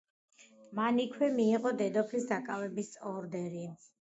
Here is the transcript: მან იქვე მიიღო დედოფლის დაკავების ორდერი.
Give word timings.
მან 0.79 1.01
იქვე 1.03 1.29
მიიღო 1.35 1.73
დედოფლის 1.83 2.27
დაკავების 2.33 2.93
ორდერი. 3.15 3.65